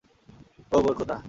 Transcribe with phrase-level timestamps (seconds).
[0.71, 1.15] ওহ মোর খোদা।